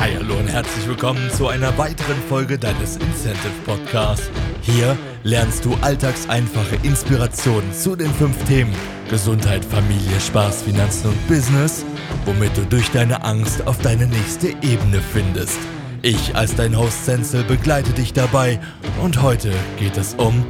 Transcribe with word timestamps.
Hi, 0.00 0.10
hallo 0.16 0.36
und 0.36 0.48
herzlich 0.48 0.86
willkommen 0.88 1.30
zu 1.30 1.48
einer 1.48 1.76
weiteren 1.78 2.16
Folge 2.28 2.58
deines 2.58 2.96
Incentive 2.96 3.52
Podcasts. 3.64 4.28
Hier 4.62 4.96
lernst 5.22 5.64
du 5.64 5.74
alltagseinfache 5.80 6.76
Inspirationen 6.82 7.72
zu 7.72 7.96
den 7.96 8.12
fünf 8.12 8.44
Themen 8.44 8.74
Gesundheit, 9.08 9.64
Familie, 9.64 10.20
Spaß, 10.20 10.62
Finanzen 10.62 11.08
und 11.08 11.28
Business, 11.28 11.84
womit 12.24 12.56
du 12.56 12.62
durch 12.66 12.90
deine 12.90 13.22
Angst 13.24 13.66
auf 13.66 13.78
deine 13.78 14.06
nächste 14.06 14.48
Ebene 14.48 15.00
findest. 15.12 15.58
Ich 16.02 16.34
als 16.34 16.54
dein 16.54 16.76
Host 16.76 17.04
Senzel 17.04 17.44
begleite 17.44 17.92
dich 17.92 18.12
dabei 18.12 18.60
und 19.02 19.22
heute 19.22 19.52
geht 19.78 19.96
es 19.96 20.14
um 20.14 20.44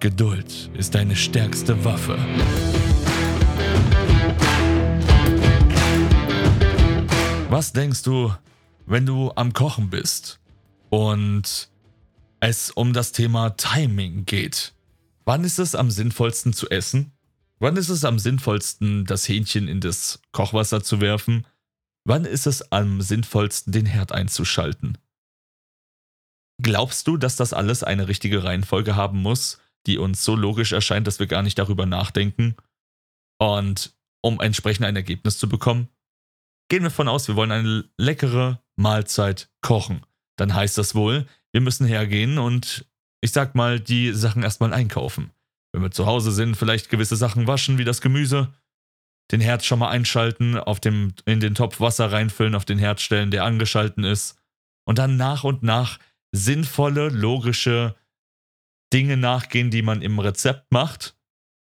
Geduld 0.00 0.70
ist 0.78 0.94
deine 0.94 1.14
stärkste 1.14 1.84
Waffe. 1.84 2.16
Was 7.50 7.72
denkst 7.72 8.04
du, 8.04 8.32
wenn 8.86 9.06
du 9.06 9.32
am 9.34 9.52
Kochen 9.52 9.90
bist 9.90 10.38
und 10.88 11.68
es 12.38 12.70
um 12.70 12.92
das 12.92 13.10
Thema 13.10 13.50
Timing 13.56 14.24
geht? 14.24 14.72
Wann 15.24 15.42
ist 15.42 15.58
es 15.58 15.74
am 15.74 15.90
sinnvollsten 15.90 16.52
zu 16.52 16.70
essen? 16.70 17.10
Wann 17.58 17.76
ist 17.76 17.88
es 17.88 18.04
am 18.04 18.20
sinnvollsten, 18.20 19.04
das 19.04 19.28
Hähnchen 19.28 19.66
in 19.66 19.80
das 19.80 20.22
Kochwasser 20.30 20.84
zu 20.84 21.00
werfen? 21.00 21.44
Wann 22.04 22.24
ist 22.24 22.46
es 22.46 22.70
am 22.70 23.02
sinnvollsten, 23.02 23.72
den 23.72 23.86
Herd 23.86 24.12
einzuschalten? 24.12 24.96
Glaubst 26.62 27.08
du, 27.08 27.16
dass 27.16 27.34
das 27.34 27.52
alles 27.52 27.82
eine 27.82 28.06
richtige 28.06 28.44
Reihenfolge 28.44 28.94
haben 28.94 29.22
muss, 29.22 29.58
die 29.88 29.98
uns 29.98 30.22
so 30.22 30.36
logisch 30.36 30.70
erscheint, 30.70 31.08
dass 31.08 31.18
wir 31.18 31.26
gar 31.26 31.42
nicht 31.42 31.58
darüber 31.58 31.84
nachdenken? 31.84 32.54
Und 33.40 33.92
um 34.22 34.40
entsprechend 34.40 34.86
ein 34.86 34.94
Ergebnis 34.94 35.36
zu 35.36 35.48
bekommen? 35.48 35.88
Gehen 36.70 36.84
wir 36.84 36.90
von 36.90 37.08
aus, 37.08 37.26
wir 37.26 37.34
wollen 37.34 37.50
eine 37.50 37.84
leckere 37.98 38.62
Mahlzeit 38.76 39.50
kochen. 39.60 40.06
Dann 40.36 40.54
heißt 40.54 40.78
das 40.78 40.94
wohl, 40.94 41.26
wir 41.50 41.60
müssen 41.60 41.84
hergehen 41.84 42.38
und 42.38 42.86
ich 43.20 43.32
sag 43.32 43.56
mal, 43.56 43.80
die 43.80 44.12
Sachen 44.12 44.44
erstmal 44.44 44.72
einkaufen. 44.72 45.32
Wenn 45.72 45.82
wir 45.82 45.90
zu 45.90 46.06
Hause 46.06 46.30
sind, 46.30 46.56
vielleicht 46.56 46.88
gewisse 46.88 47.16
Sachen 47.16 47.48
waschen, 47.48 47.76
wie 47.78 47.84
das 47.84 48.00
Gemüse, 48.00 48.54
den 49.32 49.40
Herd 49.40 49.64
schon 49.64 49.80
mal 49.80 49.88
einschalten, 49.88 50.56
auf 50.56 50.78
dem, 50.78 51.12
in 51.24 51.40
den 51.40 51.56
Topf 51.56 51.80
Wasser 51.80 52.12
reinfüllen, 52.12 52.54
auf 52.54 52.64
den 52.64 52.78
Herd 52.78 53.00
stellen, 53.00 53.32
der 53.32 53.44
angeschalten 53.44 54.04
ist. 54.04 54.40
Und 54.84 54.98
dann 54.98 55.16
nach 55.16 55.42
und 55.42 55.64
nach 55.64 55.98
sinnvolle, 56.30 57.08
logische 57.08 57.96
Dinge 58.92 59.16
nachgehen, 59.16 59.72
die 59.72 59.82
man 59.82 60.02
im 60.02 60.20
Rezept 60.20 60.70
macht, 60.70 61.16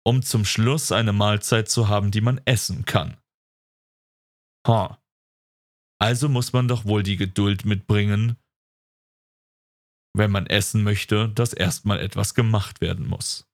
um 0.05 0.21
zum 0.21 0.45
Schluss 0.45 0.93
eine 0.93 1.11
Mahlzeit 1.11 1.69
zu 1.69 1.89
haben, 1.89 2.09
die 2.11 2.21
man 2.21 2.39
essen 2.45 2.85
kann. 2.85 3.17
Ha. 4.65 5.02
Also 6.03 6.27
muss 6.27 6.51
man 6.51 6.67
doch 6.67 6.83
wohl 6.83 7.01
die 7.01 7.15
Geduld 7.15 7.63
mitbringen, 7.63 8.35
wenn 10.13 10.31
man 10.31 10.47
essen 10.47 10.83
möchte, 10.83 11.29
dass 11.29 11.53
erstmal 11.53 12.01
etwas 12.01 12.35
gemacht 12.35 12.81
werden 12.81 13.07
muss. 13.07 13.49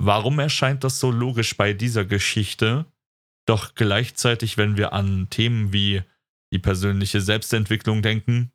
Warum 0.00 0.38
erscheint 0.38 0.84
das 0.84 1.00
so 1.00 1.10
logisch 1.10 1.56
bei 1.56 1.72
dieser 1.72 2.04
Geschichte? 2.04 2.86
Doch 3.48 3.74
gleichzeitig, 3.74 4.56
wenn 4.56 4.76
wir 4.76 4.92
an 4.92 5.30
Themen 5.30 5.72
wie 5.72 6.04
die 6.52 6.60
persönliche 6.60 7.20
Selbstentwicklung 7.20 8.02
denken, 8.02 8.52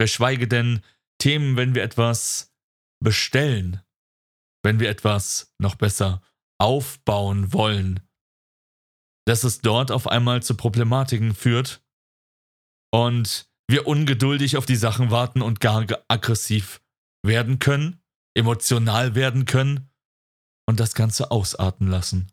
geschweige 0.00 0.48
denn 0.48 0.80
Themen, 1.20 1.58
wenn 1.58 1.74
wir 1.74 1.82
etwas 1.82 2.56
bestellen, 2.98 3.82
wenn 4.62 4.80
wir 4.80 4.88
etwas 4.88 5.54
noch 5.58 5.74
besser 5.74 6.22
aufbauen 6.58 7.52
wollen, 7.52 8.03
dass 9.24 9.44
es 9.44 9.60
dort 9.60 9.90
auf 9.90 10.06
einmal 10.06 10.42
zu 10.42 10.56
Problematiken 10.56 11.34
führt 11.34 11.82
und 12.92 13.48
wir 13.68 13.86
ungeduldig 13.86 14.56
auf 14.56 14.66
die 14.66 14.76
Sachen 14.76 15.10
warten 15.10 15.42
und 15.42 15.60
gar 15.60 15.86
aggressiv 16.08 16.80
werden 17.24 17.58
können, 17.58 18.02
emotional 18.34 19.14
werden 19.14 19.46
können 19.46 19.90
und 20.66 20.80
das 20.80 20.94
Ganze 20.94 21.30
ausarten 21.30 21.88
lassen. 21.88 22.30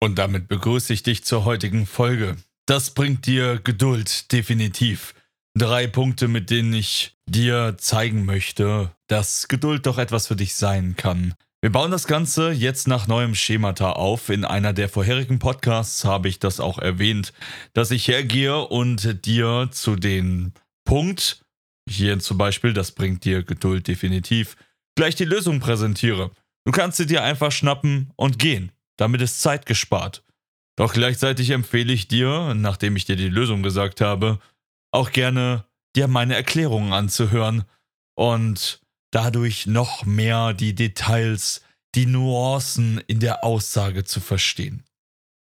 Und 0.00 0.16
damit 0.16 0.48
begrüße 0.48 0.92
ich 0.92 1.02
dich 1.02 1.24
zur 1.24 1.44
heutigen 1.44 1.86
Folge. 1.86 2.36
Das 2.66 2.92
bringt 2.92 3.26
dir 3.26 3.58
Geduld, 3.58 4.30
definitiv. 4.30 5.14
Drei 5.54 5.86
Punkte, 5.86 6.28
mit 6.28 6.50
denen 6.50 6.72
ich 6.72 7.18
dir 7.26 7.76
zeigen 7.78 8.24
möchte, 8.24 8.94
dass 9.08 9.48
Geduld 9.48 9.86
doch 9.86 9.98
etwas 9.98 10.28
für 10.28 10.36
dich 10.36 10.54
sein 10.54 10.94
kann. 10.94 11.34
Wir 11.60 11.72
bauen 11.72 11.90
das 11.90 12.06
Ganze 12.06 12.52
jetzt 12.52 12.86
nach 12.86 13.08
neuem 13.08 13.34
Schemata 13.34 13.90
auf. 13.90 14.28
In 14.28 14.44
einer 14.44 14.72
der 14.72 14.88
vorherigen 14.88 15.40
Podcasts 15.40 16.04
habe 16.04 16.28
ich 16.28 16.38
das 16.38 16.60
auch 16.60 16.78
erwähnt, 16.78 17.32
dass 17.72 17.90
ich 17.90 18.06
hergehe 18.06 18.58
und 18.58 19.26
dir 19.26 19.68
zu 19.72 19.96
den 19.96 20.52
Punkt, 20.84 21.44
hier 21.90 22.20
zum 22.20 22.38
Beispiel, 22.38 22.72
das 22.72 22.92
bringt 22.92 23.24
dir 23.24 23.42
Geduld 23.42 23.88
definitiv, 23.88 24.56
gleich 24.94 25.16
die 25.16 25.24
Lösung 25.24 25.58
präsentiere. 25.58 26.30
Du 26.64 26.70
kannst 26.70 26.96
sie 26.96 27.06
dir 27.06 27.24
einfach 27.24 27.50
schnappen 27.50 28.12
und 28.14 28.38
gehen. 28.38 28.70
Damit 28.96 29.20
ist 29.20 29.40
Zeit 29.40 29.66
gespart. 29.66 30.22
Doch 30.76 30.92
gleichzeitig 30.92 31.50
empfehle 31.50 31.92
ich 31.92 32.06
dir, 32.06 32.54
nachdem 32.54 32.94
ich 32.94 33.04
dir 33.04 33.16
die 33.16 33.28
Lösung 33.28 33.64
gesagt 33.64 34.00
habe, 34.00 34.38
auch 34.92 35.10
gerne 35.10 35.64
dir 35.96 36.06
meine 36.06 36.36
Erklärungen 36.36 36.92
anzuhören 36.92 37.64
und 38.14 38.80
dadurch 39.10 39.66
noch 39.66 40.04
mehr 40.04 40.54
die 40.54 40.74
Details, 40.74 41.62
die 41.94 42.06
Nuancen 42.06 43.00
in 43.06 43.20
der 43.20 43.44
Aussage 43.44 44.04
zu 44.04 44.20
verstehen. 44.20 44.84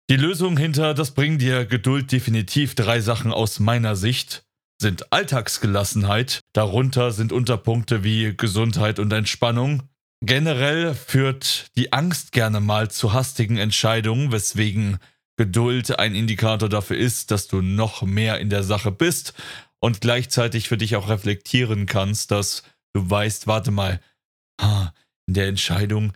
Die 0.08 0.16
Lösung 0.16 0.56
hinter 0.56 0.94
das 0.94 1.12
bringt 1.12 1.42
dir 1.42 1.66
Geduld 1.66 2.12
definitiv 2.12 2.74
drei 2.74 3.00
Sachen 3.00 3.32
aus 3.32 3.58
meiner 3.58 3.96
Sicht 3.96 4.44
sind 4.80 5.12
Alltagsgelassenheit, 5.12 6.40
darunter 6.52 7.10
sind 7.10 7.32
Unterpunkte 7.32 8.04
wie 8.04 8.36
Gesundheit 8.36 8.98
und 8.98 9.12
Entspannung. 9.12 9.84
Generell 10.22 10.94
führt 10.94 11.66
die 11.76 11.92
Angst 11.92 12.32
gerne 12.32 12.60
mal 12.60 12.90
zu 12.90 13.12
hastigen 13.12 13.56
Entscheidungen, 13.56 14.32
weswegen 14.32 14.98
Geduld 15.36 15.98
ein 15.98 16.14
Indikator 16.14 16.68
dafür 16.68 16.96
ist, 16.96 17.30
dass 17.30 17.48
du 17.48 17.60
noch 17.60 18.02
mehr 18.02 18.38
in 18.38 18.48
der 18.48 18.62
Sache 18.62 18.90
bist 18.90 19.34
und 19.80 20.00
gleichzeitig 20.00 20.68
für 20.68 20.78
dich 20.78 20.96
auch 20.96 21.08
reflektieren 21.08 21.86
kannst, 21.86 22.30
dass 22.30 22.62
du 22.96 23.10
weißt, 23.10 23.46
warte 23.46 23.70
mal, 23.70 24.00
in 24.60 25.34
der 25.34 25.48
Entscheidung, 25.48 26.14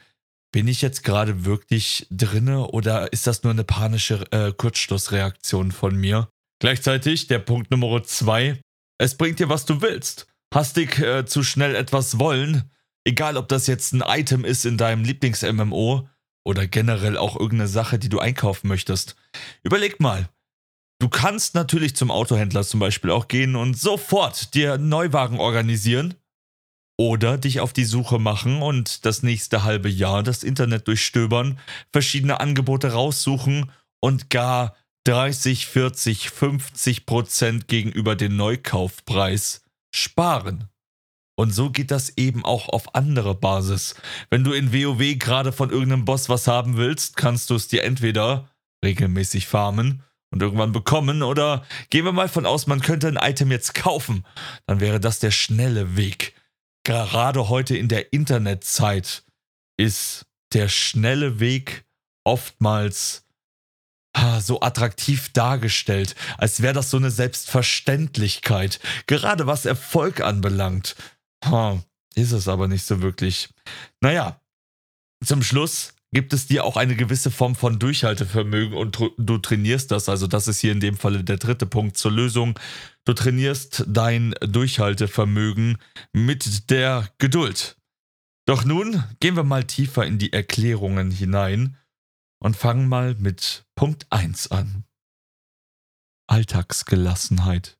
bin 0.52 0.66
ich 0.66 0.82
jetzt 0.82 1.04
gerade 1.04 1.44
wirklich 1.44 2.06
drinne 2.10 2.68
oder 2.68 3.12
ist 3.12 3.26
das 3.26 3.42
nur 3.42 3.52
eine 3.52 3.64
panische 3.64 4.24
äh, 4.32 4.52
Kurzschlussreaktion 4.52 5.72
von 5.72 5.94
mir? 5.94 6.28
Gleichzeitig 6.58 7.26
der 7.28 7.38
Punkt 7.38 7.70
Nummer 7.70 8.02
zwei, 8.02 8.60
es 8.98 9.16
bringt 9.16 9.38
dir, 9.38 9.48
was 9.48 9.66
du 9.66 9.82
willst. 9.82 10.26
Hastig 10.52 10.98
äh, 10.98 11.24
zu 11.26 11.44
schnell 11.44 11.76
etwas 11.76 12.18
wollen, 12.18 12.70
egal 13.04 13.36
ob 13.36 13.48
das 13.48 13.66
jetzt 13.66 13.92
ein 13.92 14.02
Item 14.04 14.44
ist 14.44 14.64
in 14.64 14.76
deinem 14.76 15.04
Lieblings-MMO 15.04 16.08
oder 16.44 16.66
generell 16.66 17.16
auch 17.16 17.38
irgendeine 17.38 17.68
Sache, 17.68 17.98
die 17.98 18.08
du 18.08 18.18
einkaufen 18.18 18.68
möchtest. 18.68 19.16
Überleg 19.62 20.00
mal, 20.00 20.28
Du 21.00 21.08
kannst 21.08 21.54
natürlich 21.54 21.96
zum 21.96 22.10
Autohändler 22.10 22.62
zum 22.62 22.78
Beispiel 22.78 23.10
auch 23.10 23.26
gehen 23.26 23.56
und 23.56 23.74
sofort 23.78 24.52
dir 24.52 24.76
Neuwagen 24.76 25.40
organisieren 25.40 26.14
oder 27.00 27.38
dich 27.38 27.60
auf 27.60 27.72
die 27.72 27.86
Suche 27.86 28.18
machen 28.18 28.60
und 28.60 29.06
das 29.06 29.22
nächste 29.22 29.64
halbe 29.64 29.88
Jahr 29.88 30.22
das 30.22 30.42
Internet 30.42 30.86
durchstöbern, 30.86 31.58
verschiedene 31.94 32.40
Angebote 32.40 32.92
raussuchen 32.92 33.72
und 34.00 34.28
gar 34.28 34.76
30, 35.04 35.64
40, 35.64 36.28
50 36.28 37.06
Prozent 37.06 37.68
gegenüber 37.68 38.16
dem 38.16 38.36
Neukaufpreis 38.36 39.64
sparen. 39.94 40.68
Und 41.38 41.54
so 41.54 41.70
geht 41.70 41.90
das 41.90 42.18
eben 42.18 42.44
auch 42.44 42.68
auf 42.68 42.94
andere 42.94 43.34
Basis. 43.34 43.94
Wenn 44.28 44.44
du 44.44 44.52
in 44.52 44.74
WoW 44.74 45.18
gerade 45.18 45.52
von 45.52 45.70
irgendeinem 45.70 46.04
Boss 46.04 46.28
was 46.28 46.46
haben 46.48 46.76
willst, 46.76 47.16
kannst 47.16 47.48
du 47.48 47.54
es 47.54 47.66
dir 47.66 47.82
entweder 47.82 48.50
regelmäßig 48.84 49.46
farmen 49.46 50.02
und 50.30 50.42
irgendwann 50.42 50.72
bekommen 50.72 51.22
oder 51.22 51.64
gehen 51.88 52.04
wir 52.04 52.12
mal 52.12 52.28
von 52.28 52.44
aus, 52.44 52.66
man 52.66 52.82
könnte 52.82 53.08
ein 53.08 53.16
Item 53.16 53.50
jetzt 53.50 53.72
kaufen. 53.72 54.26
Dann 54.66 54.80
wäre 54.80 55.00
das 55.00 55.18
der 55.18 55.30
schnelle 55.30 55.96
Weg 55.96 56.34
gerade 56.90 57.48
heute 57.48 57.76
in 57.76 57.86
der 57.86 58.12
Internetzeit 58.12 59.22
ist 59.76 60.26
der 60.52 60.68
schnelle 60.68 61.38
Weg 61.38 61.84
oftmals 62.24 63.24
so 64.40 64.60
attraktiv 64.60 65.32
dargestellt, 65.32 66.16
als 66.36 66.62
wäre 66.62 66.74
das 66.74 66.90
so 66.90 66.96
eine 66.96 67.12
Selbstverständlichkeit, 67.12 68.80
gerade 69.06 69.46
was 69.46 69.66
Erfolg 69.66 70.20
anbelangt. 70.20 70.96
Ist 72.16 72.32
es 72.32 72.48
aber 72.48 72.66
nicht 72.66 72.84
so 72.84 73.00
wirklich. 73.02 73.50
Naja, 74.00 74.40
zum 75.24 75.44
Schluss 75.44 75.94
gibt 76.12 76.32
es 76.32 76.46
dir 76.46 76.64
auch 76.64 76.76
eine 76.76 76.96
gewisse 76.96 77.30
Form 77.30 77.54
von 77.54 77.78
Durchhaltevermögen 77.78 78.76
und 78.76 78.98
du 79.16 79.38
trainierst 79.38 79.90
das. 79.90 80.08
Also 80.08 80.26
das 80.26 80.48
ist 80.48 80.60
hier 80.60 80.72
in 80.72 80.80
dem 80.80 80.96
Falle 80.96 81.22
der 81.22 81.36
dritte 81.36 81.66
Punkt 81.66 81.96
zur 81.96 82.10
Lösung. 82.10 82.58
Du 83.04 83.12
trainierst 83.12 83.84
dein 83.86 84.34
Durchhaltevermögen 84.40 85.78
mit 86.12 86.70
der 86.70 87.08
Geduld. 87.18 87.76
Doch 88.46 88.64
nun 88.64 89.04
gehen 89.20 89.36
wir 89.36 89.44
mal 89.44 89.64
tiefer 89.64 90.04
in 90.04 90.18
die 90.18 90.32
Erklärungen 90.32 91.10
hinein 91.12 91.76
und 92.42 92.56
fangen 92.56 92.88
mal 92.88 93.14
mit 93.14 93.64
Punkt 93.76 94.06
1 94.10 94.50
an. 94.50 94.84
Alltagsgelassenheit. 96.26 97.78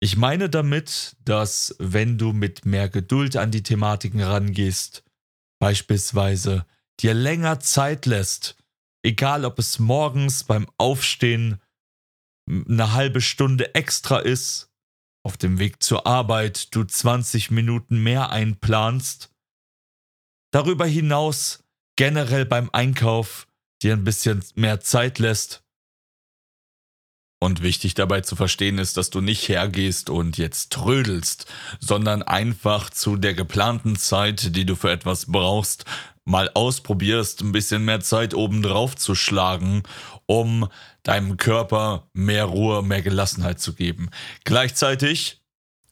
Ich 0.00 0.16
meine 0.16 0.48
damit, 0.48 1.16
dass 1.24 1.74
wenn 1.78 2.18
du 2.18 2.32
mit 2.32 2.66
mehr 2.66 2.88
Geduld 2.88 3.36
an 3.36 3.50
die 3.50 3.62
Thematiken 3.62 4.22
rangehst, 4.22 5.02
beispielsweise 5.58 6.66
dir 7.00 7.14
länger 7.14 7.60
Zeit 7.60 8.06
lässt, 8.06 8.56
egal 9.02 9.44
ob 9.44 9.58
es 9.58 9.78
morgens 9.78 10.44
beim 10.44 10.68
Aufstehen 10.76 11.60
eine 12.48 12.92
halbe 12.92 13.20
Stunde 13.20 13.74
extra 13.74 14.18
ist, 14.18 14.70
auf 15.24 15.36
dem 15.36 15.58
Weg 15.58 15.82
zur 15.82 16.06
Arbeit 16.06 16.74
du 16.74 16.84
20 16.84 17.50
Minuten 17.50 18.02
mehr 18.02 18.30
einplanst, 18.30 19.30
darüber 20.52 20.86
hinaus 20.86 21.64
generell 21.96 22.46
beim 22.46 22.70
Einkauf 22.72 23.46
dir 23.82 23.92
ein 23.92 24.04
bisschen 24.04 24.44
mehr 24.54 24.80
Zeit 24.80 25.18
lässt, 25.18 25.64
und 27.40 27.62
wichtig 27.62 27.94
dabei 27.94 28.20
zu 28.20 28.36
verstehen 28.36 28.78
ist, 28.78 28.96
dass 28.96 29.10
du 29.10 29.20
nicht 29.20 29.48
hergehst 29.48 30.10
und 30.10 30.38
jetzt 30.38 30.72
trödelst, 30.72 31.46
sondern 31.78 32.22
einfach 32.22 32.90
zu 32.90 33.16
der 33.16 33.34
geplanten 33.34 33.96
Zeit, 33.96 34.56
die 34.56 34.66
du 34.66 34.74
für 34.74 34.90
etwas 34.90 35.26
brauchst, 35.26 35.84
mal 36.24 36.50
ausprobierst, 36.52 37.40
ein 37.40 37.52
bisschen 37.52 37.84
mehr 37.84 38.00
Zeit 38.00 38.34
obendrauf 38.34 38.96
zu 38.96 39.14
schlagen, 39.14 39.82
um 40.26 40.68
deinem 41.02 41.36
Körper 41.36 42.08
mehr 42.12 42.44
Ruhe, 42.44 42.82
mehr 42.82 43.02
Gelassenheit 43.02 43.60
zu 43.60 43.74
geben. 43.74 44.10
Gleichzeitig 44.44 45.42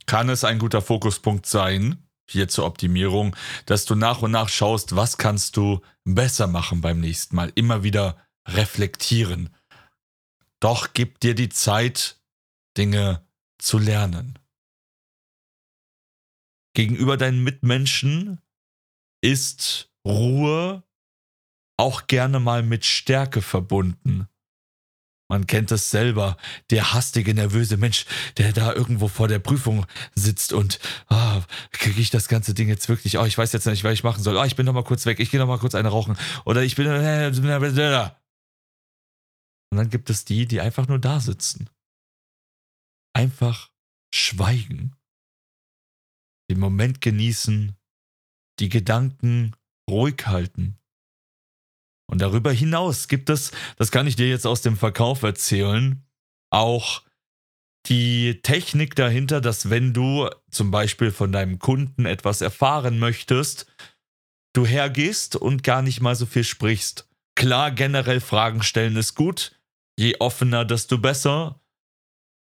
kann 0.05 0.29
es 0.29 0.45
ein 0.45 0.59
guter 0.59 0.83
Fokuspunkt 0.83 1.47
sein, 1.47 2.07
hier 2.29 2.49
zur 2.49 2.67
Optimierung, 2.67 3.37
dass 3.67 3.85
du 3.85 3.95
nach 3.95 4.23
und 4.23 4.33
nach 4.33 4.49
schaust, 4.49 4.97
was 4.97 5.17
kannst 5.17 5.57
du 5.57 5.81
besser 6.05 6.47
machen 6.47 6.81
beim 6.81 7.01
nächsten 7.01 7.37
Mal. 7.37 7.53
Immer 7.55 7.83
wieder 7.83 8.17
reflektieren. 8.47 9.51
Doch 10.61 10.93
gib 10.95 11.21
dir 11.21 11.35
die 11.35 11.49
Zeit, 11.49 12.21
Dinge 12.77 13.27
zu 13.59 13.79
lernen. 13.79 14.39
Gegenüber 16.75 17.17
deinen 17.17 17.43
Mitmenschen 17.43 18.41
ist 19.23 19.91
Ruhe 20.07 20.83
auch 21.79 22.07
gerne 22.07 22.41
mal 22.41 22.63
mit 22.63 22.85
Stärke 22.85 23.43
verbunden. 23.43 24.29
Man 25.29 25.49
kennt 25.49 25.73
es 25.73 25.91
selber, 25.91 26.37
der 26.71 26.93
hastige, 26.93 27.35
nervöse 27.35 27.77
Mensch, 27.77 28.07
der 28.37 28.53
da 28.53 28.73
irgendwo 28.73 29.09
vor 29.09 29.27
der 29.27 29.41
Prüfung 29.41 29.85
sitzt 30.15 30.53
und 30.53 30.79
ah, 31.09 31.43
kriege 31.73 32.01
ich 32.01 32.11
das 32.11 32.29
ganze 32.29 32.55
Ding 32.55 32.69
jetzt 32.69 32.89
wirklich, 32.89 33.19
oh, 33.19 33.25
ich 33.25 33.37
weiß 33.37 33.53
jetzt 33.53 33.67
nicht, 33.67 33.83
was 33.83 33.95
ich 33.95 34.05
machen 34.05 34.23
soll. 34.23 34.37
Oh, 34.37 34.45
ich 34.45 34.55
bin 34.55 34.67
noch 34.67 34.73
mal 34.73 34.85
kurz 34.85 35.05
weg, 35.05 35.19
ich 35.19 35.33
gehe 35.33 35.41
noch 35.41 35.49
mal 35.49 35.59
kurz 35.59 35.75
eine 35.75 35.89
rauchen. 35.89 36.17
Oder 36.45 36.63
ich 36.63 36.77
bin... 36.77 36.87
Und 39.77 39.83
dann 39.83 39.91
gibt 39.91 40.09
es 40.09 40.25
die, 40.25 40.47
die 40.47 40.63
einfach 40.63 40.89
nur 40.89 40.99
da 40.99 41.21
sitzen. 41.21 41.69
Einfach 43.13 43.71
schweigen. 44.11 44.97
Den 46.51 46.59
Moment 46.59 47.03
genießen, 47.03 47.77
die 48.59 48.71
Gedanken 48.71 49.55
ruhig 49.87 50.27
halten. 50.27 50.79
Und 52.11 52.23
darüber 52.23 52.53
hinaus 52.53 53.07
gibt 53.07 53.29
es, 53.29 53.53
das 53.77 53.91
kann 53.91 54.07
ich 54.07 54.17
dir 54.17 54.31
jetzt 54.31 54.47
aus 54.47 54.63
dem 54.63 54.79
Verkauf 54.79 55.23
erzählen, 55.23 56.03
auch 56.51 57.03
die 57.85 58.41
Technik 58.41 58.95
dahinter, 58.95 59.43
dass 59.43 59.69
wenn 59.69 59.93
du 59.93 60.31
zum 60.51 60.71
Beispiel 60.71 61.11
von 61.11 61.33
deinem 61.33 61.59
Kunden 61.59 62.07
etwas 62.07 62.41
erfahren 62.41 62.99
möchtest, 62.99 63.67
du 64.55 64.65
hergehst 64.65 65.37
und 65.37 65.63
gar 65.63 65.83
nicht 65.83 66.01
mal 66.01 66.15
so 66.15 66.25
viel 66.25 66.45
sprichst. 66.45 67.11
Klar, 67.35 67.73
generell 67.73 68.21
Fragen 68.21 68.63
stellen 68.63 68.97
ist 68.97 69.15
gut, 69.15 69.56
Je 69.99 70.17
offener, 70.19 70.65
desto 70.65 70.99
besser. 70.99 71.61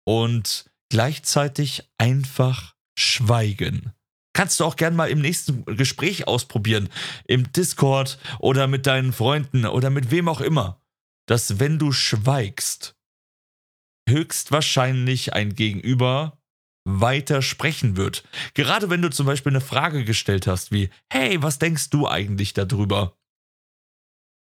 Und 0.05 0.69
gleichzeitig 0.89 1.89
einfach 1.97 2.75
schweigen. 2.97 3.93
Kannst 4.33 4.59
du 4.59 4.65
auch 4.65 4.75
gern 4.75 4.95
mal 4.95 5.09
im 5.09 5.21
nächsten 5.21 5.65
Gespräch 5.65 6.27
ausprobieren. 6.27 6.89
Im 7.25 7.51
Discord 7.53 8.19
oder 8.39 8.67
mit 8.67 8.85
deinen 8.85 9.13
Freunden 9.13 9.65
oder 9.65 9.89
mit 9.89 10.11
wem 10.11 10.27
auch 10.27 10.41
immer. 10.41 10.81
Dass 11.27 11.59
wenn 11.59 11.79
du 11.79 11.91
schweigst, 11.91 12.95
höchstwahrscheinlich 14.07 15.33
ein 15.33 15.55
Gegenüber 15.55 16.37
weiter 16.87 17.41
sprechen 17.41 17.97
wird. 17.97 18.23
Gerade 18.53 18.89
wenn 18.89 19.01
du 19.01 19.09
zum 19.09 19.25
Beispiel 19.25 19.51
eine 19.51 19.61
Frage 19.61 20.05
gestellt 20.05 20.47
hast, 20.47 20.71
wie, 20.71 20.89
hey, 21.11 21.41
was 21.41 21.57
denkst 21.57 21.89
du 21.89 22.07
eigentlich 22.07 22.53
darüber? 22.53 23.17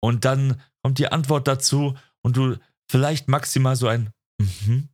Und 0.02 0.25
dann 0.25 0.62
kommt 0.81 0.98
die 0.98 1.12
Antwort 1.12 1.48
dazu 1.48 1.96
und 2.24 2.38
du 2.38 2.57
Vielleicht 2.92 3.30
maximal 3.30 3.78
so 3.78 3.88
ein 3.88 4.12
mhm. 4.38 4.90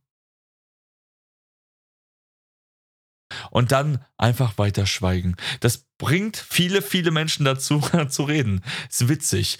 Und 3.50 3.72
dann 3.72 4.04
einfach 4.16 4.56
weiter 4.56 4.86
schweigen. 4.86 5.34
Das 5.58 5.88
bringt 5.98 6.36
viele, 6.36 6.80
viele 6.80 7.10
Menschen 7.10 7.44
dazu, 7.44 7.80
zu 8.08 8.22
reden. 8.22 8.62
Ist 8.88 9.08
witzig. 9.08 9.58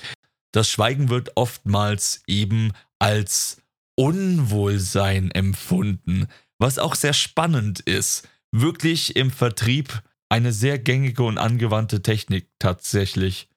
Das 0.52 0.70
Schweigen 0.70 1.08
wird 1.08 1.37
oftmals 1.37 2.23
eben 2.29 2.73
als 3.00 3.61
Unwohlsein 3.96 5.32
empfunden, 5.32 6.29
was 6.61 6.79
auch 6.79 6.94
sehr 6.94 7.14
spannend 7.14 7.81
ist. 7.81 8.29
Wirklich 8.52 9.17
im 9.17 9.32
Vertrieb 9.32 10.00
eine 10.29 10.52
sehr 10.52 10.79
gängige 10.79 11.25
und 11.25 11.38
angewandte 11.38 12.02
Technik 12.02 12.49
tatsächlich. 12.61 13.49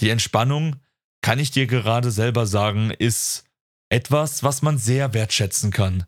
Die 0.00 0.08
Entspannung 0.08 0.80
kann 1.22 1.38
ich 1.38 1.50
dir 1.50 1.66
gerade 1.66 2.10
selber 2.10 2.46
sagen, 2.46 2.90
ist 2.90 3.44
etwas, 3.90 4.42
was 4.42 4.62
man 4.62 4.78
sehr 4.78 5.14
wertschätzen 5.14 5.70
kann. 5.70 6.04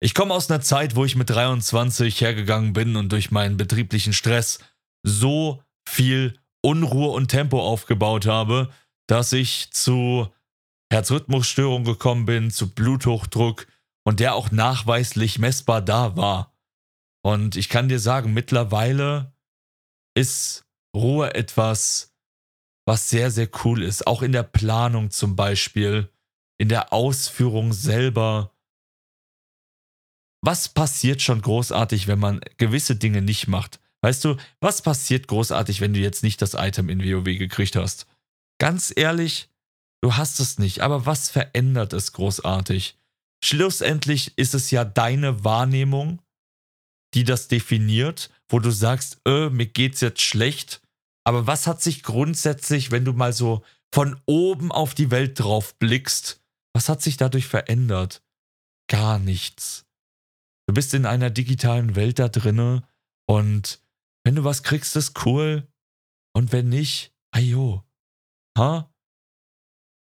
Ich 0.00 0.14
komme 0.14 0.34
aus 0.34 0.50
einer 0.50 0.60
Zeit, 0.60 0.94
wo 0.94 1.04
ich 1.04 1.16
mit 1.16 1.30
23 1.30 2.20
hergegangen 2.20 2.72
bin 2.72 2.96
und 2.96 3.10
durch 3.12 3.30
meinen 3.30 3.56
betrieblichen 3.56 4.12
Stress 4.12 4.58
so 5.02 5.62
viel 5.88 6.38
Unruhe 6.62 7.10
und 7.10 7.28
Tempo 7.28 7.60
aufgebaut 7.60 8.26
habe, 8.26 8.70
dass 9.06 9.32
ich 9.32 9.70
zu 9.70 10.28
Herzrhythmusstörung 10.90 11.84
gekommen 11.84 12.26
bin, 12.26 12.50
zu 12.50 12.74
Bluthochdruck 12.74 13.66
und 14.04 14.20
der 14.20 14.34
auch 14.34 14.50
nachweislich 14.50 15.38
messbar 15.38 15.80
da 15.80 16.16
war. 16.16 16.52
Und 17.22 17.56
ich 17.56 17.68
kann 17.68 17.88
dir 17.88 17.98
sagen, 17.98 18.34
mittlerweile 18.34 19.32
ist 20.14 20.64
Ruhe 20.94 21.34
etwas, 21.34 22.15
was 22.86 23.10
sehr, 23.10 23.30
sehr 23.30 23.48
cool 23.64 23.82
ist. 23.82 24.06
Auch 24.06 24.22
in 24.22 24.32
der 24.32 24.44
Planung 24.44 25.10
zum 25.10 25.36
Beispiel, 25.36 26.08
in 26.58 26.68
der 26.68 26.92
Ausführung 26.92 27.72
selber. 27.72 28.52
Was 30.40 30.68
passiert 30.68 31.20
schon 31.20 31.42
großartig, 31.42 32.06
wenn 32.06 32.20
man 32.20 32.40
gewisse 32.56 32.96
Dinge 32.96 33.20
nicht 33.20 33.48
macht? 33.48 33.80
Weißt 34.02 34.24
du, 34.24 34.36
was 34.60 34.82
passiert 34.82 35.26
großartig, 35.26 35.80
wenn 35.80 35.92
du 35.92 36.00
jetzt 36.00 36.22
nicht 36.22 36.40
das 36.40 36.54
Item 36.54 36.88
in 36.88 37.02
WoW 37.02 37.24
gekriegt 37.24 37.74
hast? 37.74 38.06
Ganz 38.58 38.92
ehrlich, 38.94 39.50
du 40.00 40.16
hast 40.16 40.38
es 40.38 40.58
nicht, 40.58 40.80
aber 40.80 41.06
was 41.06 41.28
verändert 41.28 41.92
es 41.92 42.12
großartig? 42.12 42.96
Schlussendlich 43.42 44.38
ist 44.38 44.54
es 44.54 44.70
ja 44.70 44.84
deine 44.84 45.44
Wahrnehmung, 45.44 46.22
die 47.14 47.24
das 47.24 47.48
definiert, 47.48 48.30
wo 48.48 48.60
du 48.60 48.70
sagst, 48.70 49.20
äh, 49.26 49.50
mir 49.50 49.66
geht's 49.66 50.00
jetzt 50.00 50.22
schlecht 50.22 50.80
aber 51.26 51.48
was 51.48 51.66
hat 51.66 51.82
sich 51.82 52.04
grundsätzlich, 52.04 52.92
wenn 52.92 53.04
du 53.04 53.12
mal 53.12 53.32
so 53.32 53.64
von 53.92 54.20
oben 54.26 54.70
auf 54.70 54.94
die 54.94 55.10
Welt 55.10 55.40
drauf 55.40 55.76
blickst, 55.76 56.40
was 56.72 56.88
hat 56.88 57.02
sich 57.02 57.16
dadurch 57.16 57.48
verändert? 57.48 58.22
Gar 58.88 59.18
nichts. 59.18 59.86
Du 60.68 60.74
bist 60.74 60.94
in 60.94 61.04
einer 61.04 61.30
digitalen 61.30 61.96
Welt 61.96 62.20
da 62.20 62.28
drinne 62.28 62.86
und 63.28 63.80
wenn 64.24 64.36
du 64.36 64.44
was 64.44 64.62
kriegst, 64.62 64.94
ist 64.94 65.26
cool. 65.26 65.66
Und 66.32 66.52
wenn 66.52 66.68
nicht, 66.68 67.12
ayo. 67.32 67.84
Ha? 68.56 68.92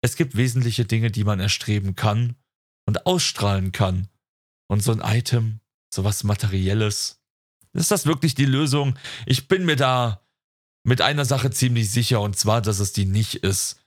Es 0.02 0.16
gibt 0.16 0.37
wesentliche 0.37 0.87
Dinge, 0.87 1.11
die 1.11 1.25
man 1.25 1.40
erstreben 1.40 1.95
kann 1.95 2.37
und 2.87 3.04
ausstrahlen 3.04 3.73
kann. 3.73 4.09
Und 4.66 4.83
so 4.83 4.92
ein 4.92 5.02
Item, 5.04 5.61
so 5.92 6.04
was 6.04 6.25
Materielles, 6.25 7.21
ist 7.75 7.90
das 7.90 8.07
wirklich 8.07 8.35
die 8.35 8.47
Lösung? 8.47 8.99
Ich 9.26 9.49
bin 9.49 9.66
mir 9.66 9.76
da 9.76 10.22
mit 10.85 11.01
einer 11.01 11.25
Sache 11.25 11.51
ziemlich 11.51 11.91
sicher, 11.91 12.21
und 12.21 12.37
zwar, 12.37 12.61
dass 12.61 12.79
es 12.79 12.93
die 12.93 13.05
nicht 13.05 13.37
ist. 13.37 13.81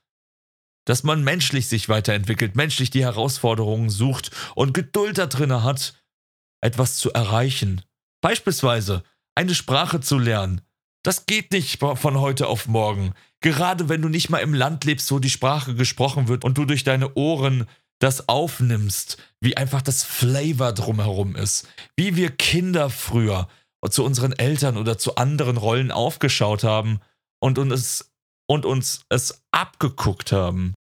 Dass 0.86 1.04
man 1.04 1.24
menschlich 1.24 1.68
sich 1.68 1.90
weiterentwickelt, 1.90 2.56
menschlich 2.56 2.90
die 2.90 3.04
Herausforderungen 3.04 3.90
sucht 3.90 4.32
und 4.56 4.74
Geduld 4.74 5.18
da 5.18 5.25
drinne 5.25 5.64
hat, 5.64 6.02
etwas 6.62 6.98
zu 6.98 7.12
erreichen. 7.12 7.82
Beispielsweise 8.22 9.04
eine 9.36 9.56
Sprache 9.56 10.00
zu 10.00 10.18
lernen. 10.18 10.62
Das 11.04 11.25
geht 11.25 11.52
nicht 11.52 11.80
von 11.80 12.20
heute 12.20 12.48
auf 12.48 12.68
morgen. 12.68 13.14
Gerade 13.42 13.90
wenn 13.90 14.02
du 14.02 14.10
nicht 14.10 14.30
mal 14.30 14.40
im 14.40 14.54
Land 14.54 14.86
lebst, 14.86 15.12
wo 15.12 15.20
die 15.20 15.30
Sprache 15.30 15.75
gesprochen 15.75 16.28
wird 16.28 16.44
und 16.44 16.58
du 16.58 16.66
durch 16.66 16.84
deine 16.84 17.14
Ohren 17.16 17.68
das 18.00 18.28
aufnimmst, 18.28 19.18
wie 19.40 19.56
einfach 19.58 19.82
das 19.82 20.04
Flavor 20.04 20.74
drumherum 20.74 21.36
ist. 21.36 21.68
Wie 21.96 22.16
wir 22.16 22.32
Kinder 22.32 22.90
früher 22.90 23.48
zu 23.92 24.04
unseren 24.04 24.34
Eltern 24.34 24.77
oder 24.77 24.98
zu 24.98 25.15
anderen 25.15 25.58
Rollen 25.58 25.92
aufgeschaut 25.92 26.63
haben 26.63 27.00
und 27.39 27.58
uns, 27.60 28.13
und 28.48 28.65
uns 28.65 29.06
es 29.10 29.44
abgeguckt 29.51 30.32
haben. 30.32 30.74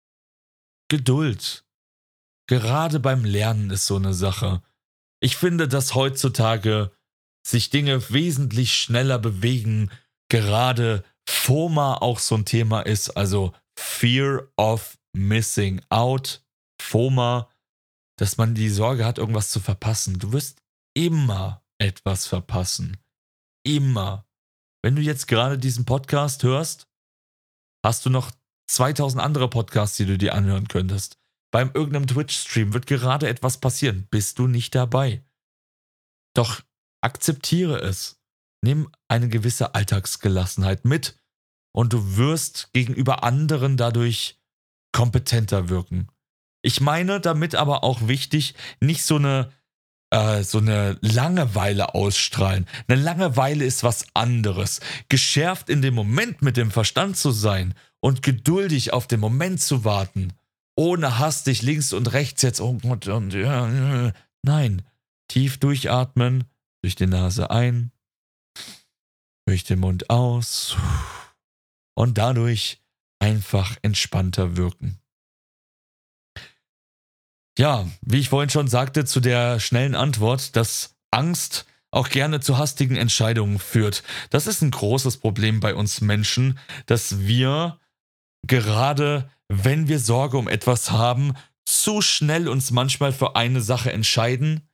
Geduld. 0.89 1.65
Gerade 2.47 2.99
beim 2.99 3.25
Lernen 3.25 3.69
ist 3.69 3.85
so 3.85 3.95
eine 3.95 4.13
Sache. 4.13 4.61
Ich 5.21 5.37
finde, 5.37 5.67
dass 5.67 5.95
heutzutage 5.95 6.91
sich 7.45 7.69
Dinge 7.69 8.09
wesentlich 8.09 8.73
schneller 8.73 9.19
bewegen, 9.19 9.89
gerade 10.29 11.03
FOMA 11.27 11.95
auch 11.95 12.19
so 12.19 12.35
ein 12.35 12.45
Thema 12.45 12.81
ist, 12.81 13.11
also 13.11 13.53
Fear 13.77 14.47
of 14.57 14.97
Missing 15.13 15.81
Out, 15.89 16.43
FOMA, 16.81 17.49
dass 18.17 18.37
man 18.37 18.55
die 18.55 18.69
Sorge 18.69 19.05
hat, 19.05 19.17
irgendwas 19.17 19.49
zu 19.49 19.59
verpassen. 19.59 20.19
Du 20.19 20.31
wirst 20.33 20.61
immer 20.93 21.62
etwas 21.83 22.25
verpassen. 22.25 22.97
Immer. 23.65 24.25
Wenn 24.81 24.95
du 24.95 25.01
jetzt 25.01 25.27
gerade 25.27 25.57
diesen 25.57 25.85
Podcast 25.85 26.43
hörst, 26.43 26.87
hast 27.85 28.05
du 28.05 28.09
noch 28.09 28.31
2000 28.69 29.21
andere 29.21 29.49
Podcasts, 29.49 29.97
die 29.97 30.05
du 30.05 30.17
dir 30.17 30.33
anhören 30.33 30.67
könntest. 30.67 31.19
Beim 31.51 31.71
irgendeinem 31.73 32.07
Twitch-Stream 32.07 32.73
wird 32.73 32.87
gerade 32.87 33.27
etwas 33.27 33.59
passieren. 33.59 34.07
Bist 34.09 34.39
du 34.39 34.47
nicht 34.47 34.73
dabei? 34.73 35.23
Doch 36.33 36.61
akzeptiere 37.01 37.79
es. 37.79 38.19
Nimm 38.63 38.89
eine 39.09 39.29
gewisse 39.29 39.75
Alltagsgelassenheit 39.75 40.85
mit 40.85 41.21
und 41.75 41.93
du 41.93 42.15
wirst 42.17 42.71
gegenüber 42.73 43.23
anderen 43.23 43.77
dadurch 43.77 44.41
kompetenter 44.93 45.69
wirken. 45.69 46.07
Ich 46.63 46.79
meine 46.79 47.19
damit 47.19 47.55
aber 47.55 47.83
auch 47.83 48.07
wichtig, 48.07 48.55
nicht 48.79 49.03
so 49.03 49.17
eine 49.17 49.51
äh, 50.13 50.43
so 50.43 50.59
eine 50.59 50.97
Langeweile 51.01 51.95
ausstrahlen. 51.95 52.67
Eine 52.87 53.01
Langeweile 53.01 53.65
ist 53.65 53.83
was 53.83 54.05
anderes. 54.13 54.79
Geschärft 55.09 55.69
in 55.69 55.81
dem 55.81 55.95
Moment 55.95 56.41
mit 56.41 56.55
dem 56.55 56.69
Verstand 56.69 57.17
zu 57.17 57.31
sein 57.31 57.73
und 57.99 58.21
geduldig 58.21 58.93
auf 58.93 59.07
den 59.07 59.19
Moment 59.19 59.61
zu 59.61 59.83
warten, 59.83 60.33
ohne 60.75 61.17
hastig 61.17 61.63
links 61.63 61.93
und 61.93 62.13
rechts 62.13 62.43
jetzt 62.43 62.61
oh 62.61 62.73
Gott 62.73 63.07
und 63.07 63.33
ja, 63.33 64.13
nein, 64.43 64.83
tief 65.27 65.57
durchatmen, 65.57 66.43
durch 66.83 66.95
die 66.95 67.07
Nase 67.07 67.49
ein, 67.49 67.91
durch 69.47 69.63
den 69.63 69.79
Mund 69.79 70.09
aus 70.11 70.77
und 71.95 72.17
dadurch 72.17 72.81
einfach 73.19 73.77
entspannter 73.81 74.57
wirken. 74.57 74.99
Ja, 77.57 77.87
wie 78.01 78.19
ich 78.19 78.29
vorhin 78.29 78.49
schon 78.49 78.67
sagte, 78.67 79.05
zu 79.05 79.19
der 79.19 79.59
schnellen 79.59 79.95
Antwort, 79.95 80.55
dass 80.55 80.95
Angst 81.11 81.65
auch 81.91 82.09
gerne 82.09 82.39
zu 82.39 82.57
hastigen 82.57 82.95
Entscheidungen 82.95 83.59
führt. 83.59 84.03
Das 84.31 84.47
ist 84.47 84.61
ein 84.61 84.71
großes 84.71 85.17
Problem 85.17 85.59
bei 85.59 85.75
uns 85.75 86.01
Menschen, 86.01 86.57
dass 86.87 87.19
wir 87.19 87.79
gerade, 88.47 89.29
wenn 89.47 89.87
wir 89.87 89.99
Sorge 89.99 90.37
um 90.37 90.47
etwas 90.47 90.89
haben, 90.89 91.33
zu 91.65 92.01
schnell 92.01 92.49
uns 92.49 92.71
manchmal 92.71 93.13
für 93.13 93.35
eine 93.35 93.61
Sache 93.61 93.93
entscheiden, 93.93 94.67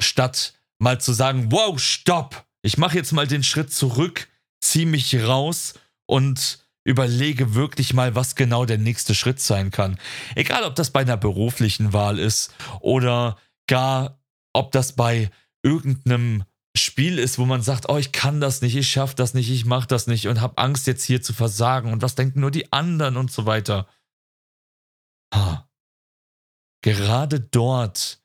statt 0.00 0.54
mal 0.78 1.00
zu 1.00 1.12
sagen, 1.12 1.52
wow, 1.52 1.78
stopp, 1.78 2.46
ich 2.62 2.78
mache 2.78 2.96
jetzt 2.96 3.12
mal 3.12 3.26
den 3.26 3.42
Schritt 3.42 3.72
zurück, 3.72 4.28
ziehe 4.60 4.86
mich 4.86 5.14
raus 5.22 5.74
und 6.06 6.60
Überlege 6.84 7.54
wirklich 7.54 7.94
mal, 7.94 8.14
was 8.14 8.34
genau 8.34 8.64
der 8.64 8.78
nächste 8.78 9.14
Schritt 9.14 9.40
sein 9.40 9.70
kann. 9.70 9.98
Egal, 10.34 10.64
ob 10.64 10.74
das 10.74 10.90
bei 10.90 11.00
einer 11.00 11.16
beruflichen 11.16 11.92
Wahl 11.92 12.18
ist 12.18 12.52
oder 12.80 13.38
gar, 13.68 14.20
ob 14.52 14.72
das 14.72 14.94
bei 14.94 15.30
irgendeinem 15.62 16.44
Spiel 16.76 17.18
ist, 17.18 17.38
wo 17.38 17.44
man 17.44 17.62
sagt, 17.62 17.88
oh, 17.88 17.98
ich 17.98 18.12
kann 18.12 18.40
das 18.40 18.62
nicht, 18.62 18.74
ich 18.76 18.88
schaffe 18.88 19.14
das 19.14 19.34
nicht, 19.34 19.50
ich 19.50 19.64
mache 19.64 19.86
das 19.86 20.06
nicht 20.06 20.26
und 20.26 20.40
habe 20.40 20.58
Angst 20.58 20.86
jetzt 20.86 21.04
hier 21.04 21.22
zu 21.22 21.34
versagen 21.34 21.92
und 21.92 22.02
was 22.02 22.14
denken 22.14 22.40
nur 22.40 22.50
die 22.50 22.72
anderen 22.72 23.16
und 23.16 23.30
so 23.30 23.46
weiter. 23.46 23.86
Ha. 25.34 25.68
Gerade 26.82 27.40
dort, 27.40 28.22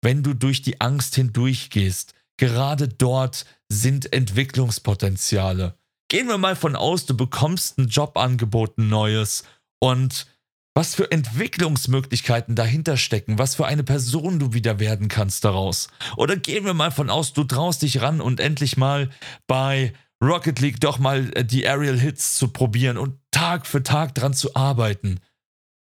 wenn 0.00 0.22
du 0.22 0.34
durch 0.34 0.62
die 0.62 0.80
Angst 0.80 1.16
hindurchgehst, 1.16 2.14
gerade 2.36 2.88
dort 2.88 3.44
sind 3.68 4.12
Entwicklungspotenziale. 4.12 5.76
Gehen 6.10 6.26
wir 6.28 6.38
mal 6.38 6.56
von 6.56 6.74
aus, 6.74 7.04
du 7.04 7.16
bekommst 7.16 7.78
ein 7.78 7.88
Jobangebot, 7.88 8.78
ein 8.78 8.88
neues 8.88 9.44
und 9.78 10.26
was 10.74 10.94
für 10.94 11.10
Entwicklungsmöglichkeiten 11.10 12.54
dahinter 12.54 12.96
stecken, 12.96 13.38
was 13.38 13.56
für 13.56 13.66
eine 13.66 13.82
Person 13.82 14.38
du 14.38 14.52
wieder 14.52 14.78
werden 14.78 15.08
kannst 15.08 15.44
daraus. 15.44 15.88
Oder 16.16 16.36
gehen 16.36 16.64
wir 16.64 16.72
mal 16.72 16.92
von 16.92 17.10
aus, 17.10 17.32
du 17.32 17.44
traust 17.44 17.82
dich 17.82 18.00
ran 18.00 18.20
und 18.20 18.40
endlich 18.40 18.76
mal 18.76 19.10
bei 19.46 19.92
Rocket 20.22 20.60
League 20.60 20.80
doch 20.80 20.98
mal 20.98 21.30
äh, 21.34 21.44
die 21.44 21.66
Aerial 21.66 21.98
Hits 21.98 22.36
zu 22.36 22.48
probieren 22.48 22.96
und 22.96 23.18
Tag 23.30 23.66
für 23.66 23.82
Tag 23.82 24.14
dran 24.14 24.34
zu 24.34 24.54
arbeiten. 24.56 25.20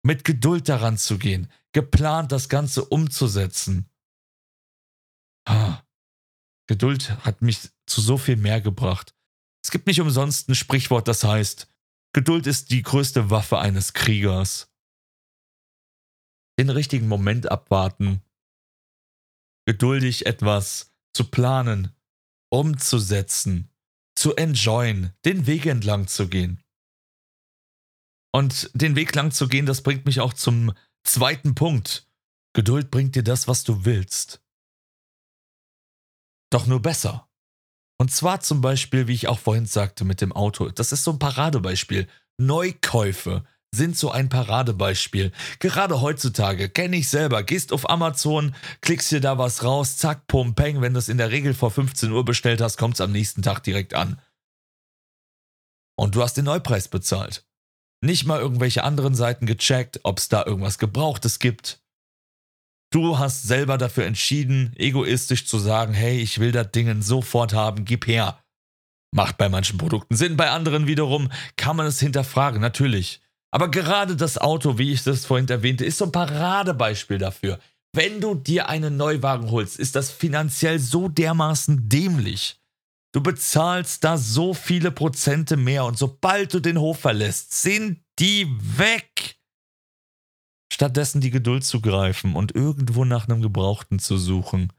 Mit 0.04 0.24
Geduld 0.24 0.70
daran 0.70 0.98
zu 0.98 1.18
gehen, 1.18 1.52
geplant 1.74 2.32
das 2.32 2.50
Ganze 2.50 2.86
umzusetzen. 2.86 3.90
Ha. 5.48 5.84
Geduld 6.68 7.18
hat 7.24 7.42
mich 7.42 7.70
zu 7.86 8.02
so 8.02 8.18
viel 8.18 8.36
mehr 8.36 8.62
gebracht. 8.62 9.15
Es 9.66 9.72
gibt 9.72 9.88
nicht 9.88 10.00
umsonst 10.00 10.48
ein 10.48 10.54
Sprichwort, 10.54 11.08
das 11.08 11.24
heißt, 11.24 11.68
Geduld 12.14 12.46
ist 12.46 12.70
die 12.70 12.84
größte 12.84 13.32
Waffe 13.32 13.58
eines 13.58 13.94
Kriegers. 13.94 14.72
Den 16.60 16.70
richtigen 16.70 17.08
Moment 17.08 17.50
abwarten, 17.50 18.22
geduldig 19.66 20.28
etwas 20.28 20.94
zu 21.16 21.32
planen, 21.32 21.96
umzusetzen, 22.52 23.72
zu 24.16 24.36
enjoyen, 24.36 25.14
den 25.26 25.48
Weg 25.48 25.66
entlang 25.66 26.08
zu 26.08 26.30
gehen. 26.30 26.62
Und 28.32 28.70
den 28.76 28.96
Weg 28.96 29.16
lang 29.16 29.32
zu 29.32 29.48
gehen, 29.48 29.66
das 29.66 29.82
bringt 29.82 30.06
mich 30.06 30.20
auch 30.20 30.34
zum 30.34 30.76
zweiten 31.04 31.56
Punkt. 31.56 32.08
Geduld 32.54 32.92
bringt 32.92 33.16
dir 33.16 33.24
das, 33.24 33.48
was 33.48 33.64
du 33.64 33.84
willst. 33.84 34.44
Doch 36.52 36.68
nur 36.68 36.84
besser. 36.84 37.28
Und 37.98 38.12
zwar 38.12 38.42
zum 38.42 38.62
Beispiel, 38.62 39.08
wie 39.08 39.14
ich 39.14 39.28
auch 39.28 39.40
vorhin 39.40 39.66
sagte, 39.66 40.04
mit 40.04 40.22
dem 40.22 40.34
Auto. 40.34 40.70
Das 40.70 40.92
ist 40.92 41.04
so 41.04 41.12
ein 41.12 41.20
Paradebeispiel. 41.20 42.08
Neukäufe 42.38 43.46
sind 43.76 43.98
so 43.98 44.12
ein 44.12 44.30
Paradebeispiel. 44.30 45.32
Gerade 45.60 46.02
heutzutage, 46.02 46.70
kenne 46.70 46.98
ich 46.98 47.10
selber, 47.10 47.44
gehst 47.44 47.72
auf 47.74 47.90
Amazon, 47.90 48.56
klickst 48.82 49.12
dir 49.12 49.22
da 49.22 49.38
was 49.38 49.64
raus, 49.64 49.98
zack, 49.98 50.28
pum, 50.28 50.56
peng. 50.56 50.82
Wenn 50.82 50.94
du 50.94 51.00
es 51.00 51.10
in 51.10 51.18
der 51.18 51.32
Regel 51.32 51.54
vor 51.54 51.72
15 51.72 52.12
Uhr 52.12 52.26
bestellt 52.26 52.62
hast, 52.62 52.78
kommt 52.78 52.96
es 52.96 53.02
am 53.02 53.12
nächsten 53.12 53.42
Tag 53.42 53.64
direkt 53.64 53.94
an. 53.94 54.22
Und 55.98 56.16
du 56.16 56.22
hast 56.22 56.36
den 56.36 56.46
Neupreis 56.46 56.88
bezahlt. 56.88 57.46
Nicht 58.02 58.26
mal 58.26 58.40
irgendwelche 58.40 58.84
anderen 58.84 59.16
Seiten 59.16 59.46
gecheckt, 59.46 60.02
ob 60.04 60.20
es 60.20 60.30
da 60.30 60.46
irgendwas 60.46 60.78
Gebrauchtes 60.78 61.40
gibt. 61.40 61.85
Du 62.96 63.20
hast 63.20 63.44
selber 63.44 63.78
dafür 63.78 64.06
entschieden, 64.06 64.72
egoistisch 64.78 65.46
zu 65.46 65.60
sagen, 65.60 65.94
hey, 65.94 66.18
ich 66.18 66.40
will 66.40 66.54
das 66.54 66.72
Ding 66.72 67.02
sofort 67.02 67.54
haben, 67.54 67.84
gib 67.84 68.08
her. 68.08 68.40
Macht 69.14 69.38
bei 69.38 69.50
manchen 69.50 69.78
Produkten 69.78 70.16
Sinn, 70.16 70.38
bei 70.38 70.50
anderen 70.50 70.88
wiederum 70.88 71.30
kann 71.58 71.76
man 71.76 71.88
es 71.88 72.00
hinterfragen, 72.00 72.62
natürlich. 72.62 73.20
Aber 73.52 73.70
gerade 73.70 74.16
das 74.16 74.38
Auto, 74.38 74.78
wie 74.78 74.94
ich 74.94 75.04
das 75.04 75.26
vorhin 75.26 75.50
erwähnte, 75.50 75.84
ist 75.84 75.98
so 75.98 76.06
ein 76.06 76.14
Paradebeispiel 76.14 77.18
dafür. 77.18 77.60
Wenn 77.92 78.22
du 78.22 78.34
dir 78.34 78.70
einen 78.70 78.96
Neuwagen 78.96 79.52
holst, 79.52 79.78
ist 79.78 79.98
das 79.98 80.10
finanziell 80.10 80.80
so 80.80 81.10
dermaßen 81.10 81.90
dämlich. 81.90 82.62
Du 83.12 83.20
bezahlst 83.20 84.06
da 84.06 84.18
so 84.18 84.54
viele 84.54 84.92
Prozente 84.92 85.58
mehr 85.58 85.84
und 85.84 85.98
sobald 85.98 86.54
du 86.54 86.62
den 86.62 86.80
Hof 86.80 87.00
verlässt, 87.00 87.62
sind 87.62 88.00
die 88.20 88.48
weg. 88.78 89.35
Stattdessen 90.76 91.22
die 91.22 91.32
Geduld 91.32 91.64
zu 91.64 91.80
greifen 91.80 92.36
und 92.36 92.54
irgendwo 92.54 93.06
nach 93.06 93.30
einem 93.30 93.42
Gebrauchten 93.42 93.98
zu 93.98 94.18
suchen, 94.18 94.74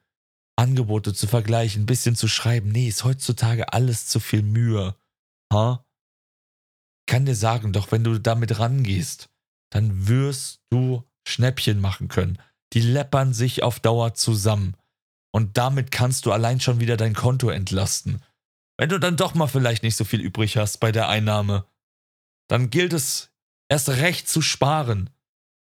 Angebote 0.54 1.14
zu 1.14 1.26
vergleichen, 1.26 1.84
ein 1.84 1.86
bisschen 1.86 2.14
zu 2.14 2.28
schreiben, 2.28 2.68
nee, 2.68 2.86
ist 2.86 3.04
heutzutage 3.04 3.72
alles 3.72 4.06
zu 4.06 4.20
viel 4.20 4.42
Mühe. 4.42 4.94
Ha? 5.50 5.86
Kann 7.06 7.24
dir 7.24 7.34
sagen, 7.34 7.72
doch 7.72 7.92
wenn 7.92 8.04
du 8.04 8.20
damit 8.20 8.58
rangehst, 8.58 9.30
dann 9.70 10.06
wirst 10.06 10.60
du 10.68 11.02
Schnäppchen 11.26 11.80
machen 11.80 12.08
können. 12.08 12.42
Die 12.74 12.82
läppern 12.82 13.32
sich 13.32 13.62
auf 13.62 13.80
Dauer 13.80 14.12
zusammen. 14.12 14.76
Und 15.32 15.56
damit 15.56 15.92
kannst 15.92 16.26
du 16.26 16.32
allein 16.32 16.60
schon 16.60 16.78
wieder 16.78 16.98
dein 16.98 17.14
Konto 17.14 17.48
entlasten. 17.48 18.22
Wenn 18.76 18.90
du 18.90 19.00
dann 19.00 19.16
doch 19.16 19.32
mal 19.32 19.46
vielleicht 19.46 19.82
nicht 19.82 19.96
so 19.96 20.04
viel 20.04 20.20
übrig 20.20 20.58
hast 20.58 20.76
bei 20.76 20.92
der 20.92 21.08
Einnahme, 21.08 21.64
dann 22.48 22.68
gilt 22.68 22.92
es 22.92 23.30
erst 23.70 23.88
recht 23.88 24.28
zu 24.28 24.42
sparen. 24.42 25.08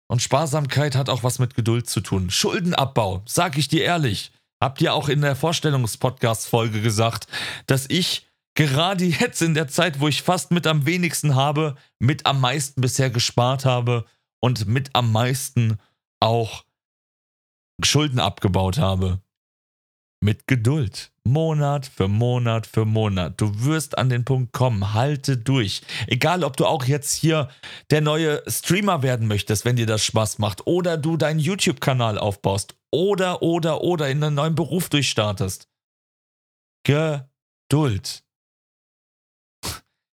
Und 0.08 0.22
Sparsamkeit 0.22 0.96
hat 0.96 1.10
auch 1.10 1.24
was 1.24 1.40
mit 1.40 1.54
Geduld 1.56 1.90
zu 1.90 2.02
tun. 2.02 2.30
Schuldenabbau, 2.30 3.24
sag 3.26 3.58
ich 3.58 3.68
dir 3.68 3.84
ehrlich. 3.84 4.32
Habt 4.62 4.82
ihr 4.82 4.94
auch 4.94 5.10
in 5.10 5.22
der 5.22 5.36
Vorstellungspodcast-Folge 5.36 6.82
gesagt, 6.82 7.28
dass 7.68 7.86
ich 7.90 8.26
gerade 8.56 9.06
jetzt 9.06 9.42
in 9.42 9.54
der 9.54 9.68
Zeit, 9.68 10.00
wo 10.00 10.08
ich 10.08 10.24
fast 10.24 10.52
mit 10.52 10.66
am 10.66 10.86
wenigsten 10.86 11.36
habe, 11.36 11.76
mit 12.00 12.26
am 12.26 12.42
meisten 12.42 12.82
bisher 12.82 13.10
gespart 13.10 13.66
habe 13.66 14.06
und 14.40 14.68
mit 14.68 14.90
am 14.94 15.12
meisten 15.12 15.78
auch 16.20 16.66
Schulden 17.84 18.20
abgebaut 18.20 18.80
habe. 18.80 19.22
Mit 20.20 20.48
Geduld. 20.48 21.12
Monat 21.28 21.86
für 21.86 22.08
Monat 22.08 22.66
für 22.66 22.86
Monat. 22.86 23.40
Du 23.40 23.64
wirst 23.66 23.98
an 23.98 24.10
den 24.10 24.26
Punkt 24.26 24.54
kommen. 24.54 24.94
Halte 24.94 25.38
durch. 25.38 25.82
Egal, 26.08 26.44
ob 26.44 26.58
du 26.58 26.66
auch 26.66 26.86
jetzt 26.86 27.14
hier 27.14 27.50
der 27.92 28.02
neue 28.02 28.42
Streamer 28.48 29.04
werden 29.04 29.28
möchtest, 29.28 29.66
wenn 29.66 29.76
dir 29.76 29.86
das 29.86 30.04
Spaß 30.04 30.40
macht, 30.40 30.66
oder 30.66 30.98
du 30.98 31.18
deinen 31.18 31.40
YouTube-Kanal 31.40 32.18
aufbaust, 32.18 32.76
oder, 32.92 33.42
oder, 33.42 33.82
oder 33.82 34.10
in 34.10 34.24
einen 34.24 34.36
neuen 34.36 34.56
Beruf 34.56 34.90
durchstartest. 34.90 35.70
Geduld. 36.84 38.24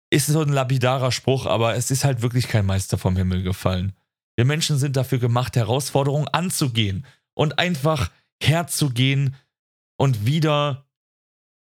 Ist 0.10 0.28
so 0.28 0.42
ein 0.42 0.50
lapidarer 0.50 1.12
Spruch, 1.12 1.46
aber 1.46 1.76
es 1.76 1.92
ist 1.92 2.04
halt 2.04 2.22
wirklich 2.22 2.48
kein 2.48 2.66
Meister 2.66 2.98
vom 2.98 3.16
Himmel 3.18 3.44
gefallen. 3.44 3.94
Wir 4.36 4.46
Menschen 4.46 4.78
sind 4.78 4.96
dafür 4.96 5.20
gemacht, 5.20 5.56
Herausforderungen 5.56 6.28
anzugehen 6.30 7.06
und 7.34 7.60
einfach 7.60 8.12
herzugehen 8.42 9.36
und 9.98 10.26
wieder 10.26 10.88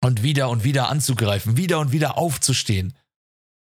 und 0.03 0.21
wieder 0.21 0.49
und 0.49 0.63
wieder 0.65 0.89
anzugreifen, 0.89 1.55
wieder 1.55 1.79
und 1.79 1.93
wieder 1.93 2.17
aufzustehen. 2.17 2.93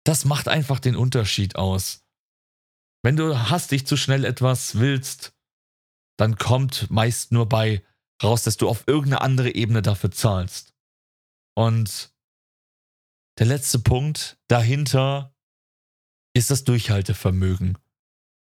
Das 0.05 0.23
macht 0.23 0.47
einfach 0.47 0.79
den 0.79 0.95
Unterschied 0.95 1.57
aus. 1.57 2.05
Wenn 3.03 3.17
du 3.17 3.49
hastig 3.49 3.85
zu 3.85 3.97
schnell 3.97 4.23
etwas 4.23 4.79
willst, 4.79 5.33
dann 6.17 6.37
kommt 6.37 6.89
meist 6.89 7.33
nur 7.33 7.47
bei 7.47 7.83
raus, 8.23 8.43
dass 8.43 8.57
du 8.57 8.69
auf 8.69 8.85
irgendeine 8.87 9.21
andere 9.21 9.53
Ebene 9.53 9.81
dafür 9.81 10.11
zahlst. 10.11 10.73
Und 11.55 12.13
der 13.37 13.45
letzte 13.45 13.79
Punkt 13.79 14.37
dahinter 14.47 15.35
ist 16.33 16.51
das 16.51 16.63
Durchhaltevermögen. 16.63 17.77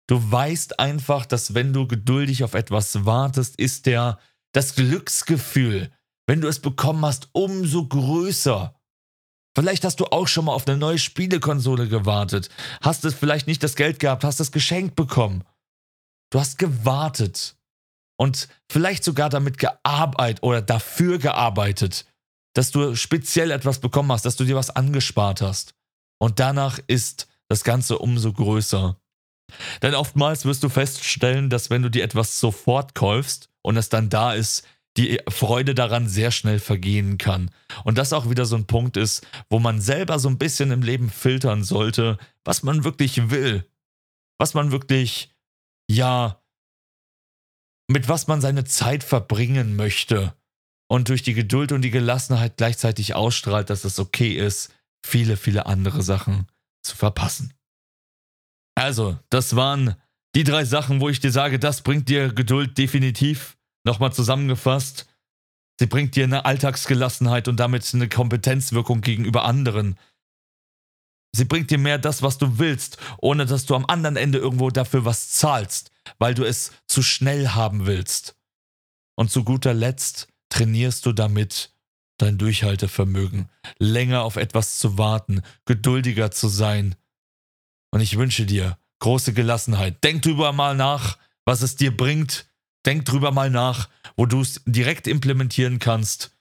Du 0.07 0.31
weißt 0.31 0.79
einfach, 0.79 1.25
dass 1.25 1.53
wenn 1.53 1.73
du 1.73 1.87
geduldig 1.87 2.43
auf 2.43 2.53
etwas 2.53 3.05
wartest, 3.05 3.57
ist 3.57 3.85
der 3.85 4.19
das 4.53 4.75
Glücksgefühl, 4.75 5.91
wenn 6.27 6.41
du 6.41 6.47
es 6.47 6.59
bekommen 6.59 7.05
hast, 7.05 7.29
umso 7.33 7.87
größer. 7.87 8.75
Vielleicht 9.55 9.83
hast 9.83 9.99
du 9.99 10.05
auch 10.05 10.27
schon 10.27 10.45
mal 10.45 10.53
auf 10.53 10.67
eine 10.67 10.77
neue 10.77 10.97
Spielekonsole 10.97 11.87
gewartet, 11.87 12.49
hast 12.81 13.05
es 13.05 13.13
vielleicht 13.13 13.45
nicht 13.45 13.61
das 13.61 13.75
Geld 13.75 13.99
gehabt, 13.99 14.23
hast 14.23 14.39
es 14.39 14.51
geschenkt 14.51 14.95
bekommen. 14.95 15.43
Du 16.31 16.39
hast 16.39 16.57
gewartet 16.57 17.55
und 18.17 18.47
vielleicht 18.71 19.03
sogar 19.03 19.29
damit 19.29 19.59
gearbeitet 19.59 20.41
oder 20.41 20.61
dafür 20.61 21.19
gearbeitet, 21.19 22.05
dass 22.55 22.71
du 22.71 22.95
speziell 22.95 23.51
etwas 23.51 23.79
bekommen 23.79 24.11
hast, 24.11 24.25
dass 24.25 24.35
du 24.35 24.43
dir 24.43 24.55
was 24.55 24.71
angespart 24.71 25.41
hast. 25.41 25.75
Und 26.19 26.39
danach 26.39 26.79
ist 26.87 27.27
das 27.49 27.63
Ganze 27.63 27.99
umso 27.99 28.33
größer. 28.33 28.97
Denn 29.81 29.93
oftmals 29.93 30.45
wirst 30.45 30.63
du 30.63 30.69
feststellen, 30.69 31.49
dass 31.49 31.69
wenn 31.69 31.83
du 31.83 31.89
dir 31.89 32.03
etwas 32.03 32.39
sofort 32.39 32.95
kaufst 32.95 33.49
und 33.61 33.77
es 33.77 33.89
dann 33.89 34.09
da 34.09 34.33
ist, 34.33 34.65
die 34.97 35.19
Freude 35.27 35.73
daran 35.73 36.07
sehr 36.07 36.31
schnell 36.31 36.59
vergehen 36.59 37.17
kann. 37.17 37.49
Und 37.83 37.97
das 37.97 38.13
auch 38.13 38.29
wieder 38.29 38.45
so 38.45 38.55
ein 38.55 38.67
Punkt 38.67 38.97
ist, 38.97 39.25
wo 39.49 39.59
man 39.59 39.81
selber 39.81 40.19
so 40.19 40.29
ein 40.29 40.37
bisschen 40.37 40.71
im 40.71 40.83
Leben 40.83 41.09
filtern 41.09 41.63
sollte, 41.63 42.17
was 42.43 42.63
man 42.63 42.83
wirklich 42.83 43.29
will. 43.29 43.67
Was 44.37 44.53
man 44.53 44.71
wirklich, 44.71 45.33
ja, 45.89 46.41
mit 47.87 48.07
was 48.07 48.27
man 48.27 48.41
seine 48.41 48.65
Zeit 48.65 49.03
verbringen 49.03 49.75
möchte. 49.75 50.35
Und 50.87 51.09
durch 51.09 51.23
die 51.23 51.33
Geduld 51.33 51.71
und 51.71 51.81
die 51.81 51.91
Gelassenheit 51.91 52.57
gleichzeitig 52.57 53.15
ausstrahlt, 53.15 53.69
dass 53.69 53.83
es 53.83 53.99
okay 53.99 54.33
ist, 54.33 54.73
viele, 55.03 55.37
viele 55.37 55.65
andere 55.65 56.03
Sachen 56.03 56.47
zu 56.83 56.95
verpassen. 56.95 57.53
Also, 58.75 59.17
das 59.29 59.55
waren 59.55 59.95
die 60.35 60.43
drei 60.43 60.65
Sachen, 60.65 61.01
wo 61.01 61.09
ich 61.09 61.19
dir 61.19 61.31
sage, 61.31 61.59
das 61.59 61.81
bringt 61.81 62.09
dir 62.09 62.33
Geduld 62.33 62.77
definitiv. 62.77 63.57
Nochmal 63.83 64.13
zusammengefasst. 64.13 65.07
Sie 65.79 65.87
bringt 65.87 66.15
dir 66.15 66.23
eine 66.23 66.45
Alltagsgelassenheit 66.45 67.47
und 67.47 67.59
damit 67.59 67.89
eine 67.93 68.07
Kompetenzwirkung 68.07 69.01
gegenüber 69.01 69.45
anderen. 69.45 69.97
Sie 71.35 71.45
bringt 71.45 71.71
dir 71.71 71.79
mehr 71.79 71.97
das, 71.97 72.21
was 72.21 72.37
du 72.37 72.59
willst, 72.59 72.97
ohne 73.19 73.45
dass 73.45 73.65
du 73.65 73.75
am 73.75 73.85
anderen 73.87 74.15
Ende 74.15 74.37
irgendwo 74.37 74.69
dafür 74.69 75.03
was 75.03 75.31
zahlst, 75.31 75.91
weil 76.19 76.35
du 76.35 76.43
es 76.43 76.71
zu 76.87 77.01
schnell 77.01 77.49
haben 77.49 77.85
willst. 77.85 78.35
Und 79.15 79.31
zu 79.31 79.43
guter 79.43 79.73
Letzt 79.73 80.27
trainierst 80.49 81.05
du 81.05 81.11
damit 81.11 81.73
dein 82.17 82.37
Durchhaltevermögen, 82.37 83.49
länger 83.79 84.21
auf 84.21 84.35
etwas 84.35 84.77
zu 84.77 84.97
warten, 84.97 85.41
geduldiger 85.65 86.29
zu 86.29 86.47
sein, 86.47 86.95
und 87.93 88.01
ich 88.01 88.17
wünsche 88.17 88.47
dir 88.47 88.79
große 89.01 89.33
Gelassenheit. 89.33 90.03
Denk 90.03 90.23
drüber 90.23 90.51
mal 90.51 90.75
nach, 90.75 91.19
was 91.45 91.61
es 91.61 91.75
dir 91.75 91.95
bringt. 91.95 92.51
Denk 92.85 93.05
drüber 93.05 93.31
mal 93.31 93.49
nach, 93.49 93.89
wo 94.15 94.25
du 94.25 94.41
es 94.41 94.61
direkt 94.65 95.07
implementieren 95.07 95.79
kannst. 95.79 96.35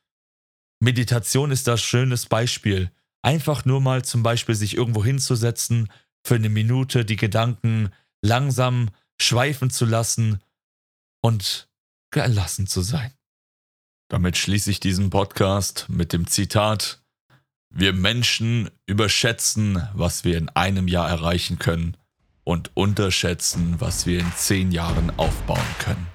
Meditation 0.80 1.50
ist 1.50 1.68
das 1.68 1.82
schönes 1.82 2.26
Beispiel. 2.26 2.90
Einfach 3.22 3.64
nur 3.64 3.80
mal 3.80 4.04
zum 4.04 4.22
Beispiel 4.22 4.54
sich 4.54 4.76
irgendwo 4.76 5.04
hinzusetzen, 5.04 5.90
für 6.24 6.34
eine 6.34 6.48
Minute 6.48 7.04
die 7.04 7.16
Gedanken 7.16 7.90
langsam 8.20 8.90
schweifen 9.20 9.70
zu 9.70 9.84
lassen 9.84 10.40
und 11.20 11.68
gelassen 12.10 12.66
zu 12.66 12.82
sein. 12.82 13.12
Damit 14.08 14.36
schließe 14.36 14.70
ich 14.70 14.80
diesen 14.80 15.10
Podcast 15.10 15.86
mit 15.88 16.12
dem 16.12 16.26
Zitat 16.26 17.02
wir 17.74 17.94
Menschen 17.94 18.70
überschätzen, 18.86 19.88
was 19.94 20.24
wir 20.24 20.36
in 20.36 20.50
einem 20.50 20.88
Jahr 20.88 21.08
erreichen 21.08 21.58
können 21.58 21.96
und 22.44 22.70
unterschätzen, 22.74 23.76
was 23.78 24.06
wir 24.06 24.20
in 24.20 24.32
zehn 24.36 24.72
Jahren 24.72 25.12
aufbauen 25.16 25.60
können. 25.78 26.06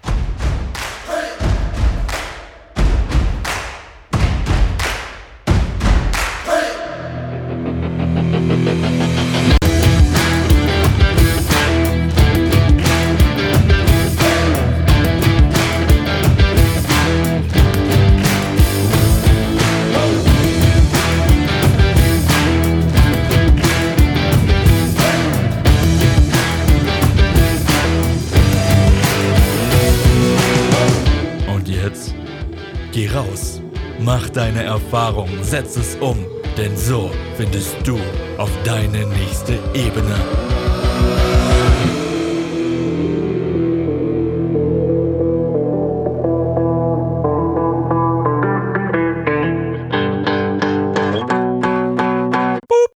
Mach 34.20 34.30
deine 34.30 34.64
Erfahrung, 34.64 35.30
setz 35.44 35.78
es 35.78 35.96
um, 35.98 36.18
denn 36.58 36.76
so 36.76 37.12
findest 37.36 37.76
du 37.84 38.00
auf 38.40 38.50
deine 38.66 39.06
nächste 39.06 39.60
Ebene. 39.76 40.47